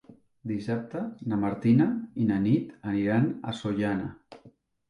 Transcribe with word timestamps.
Dissabte 0.51 1.01
na 1.33 1.37
Martina 1.43 1.87
i 2.23 2.25
na 2.31 2.39
Nit 2.47 2.73
aniran 2.93 3.31
a 3.53 3.55
Sollana. 3.63 4.13